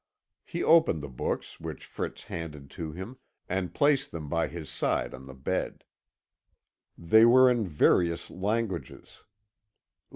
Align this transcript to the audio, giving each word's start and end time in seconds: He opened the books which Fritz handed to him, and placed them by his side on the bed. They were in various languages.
He 0.43 0.63
opened 0.63 1.03
the 1.03 1.07
books 1.07 1.59
which 1.59 1.85
Fritz 1.85 2.23
handed 2.23 2.71
to 2.71 2.91
him, 2.91 3.17
and 3.47 3.71
placed 3.71 4.11
them 4.11 4.29
by 4.29 4.47
his 4.47 4.67
side 4.67 5.13
on 5.13 5.27
the 5.27 5.35
bed. 5.35 5.83
They 6.97 7.23
were 7.23 7.51
in 7.51 7.67
various 7.67 8.31
languages. 8.31 9.21